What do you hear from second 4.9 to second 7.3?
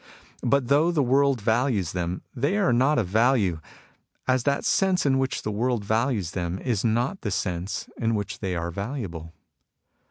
in which the world values them is not the